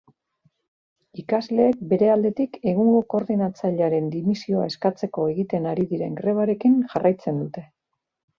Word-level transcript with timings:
Ikasleek 1.23 1.83
bere 1.91 2.07
aldetik 2.13 2.57
egungo 2.71 3.01
koordinatzailearen 3.15 4.09
dimisioa 4.15 4.65
eskatzeko 4.71 5.27
egiten 5.35 5.69
ari 5.75 5.87
diren 5.93 6.17
grebarekin 6.23 6.81
jarraitzen 6.97 7.39
dute. 7.45 7.67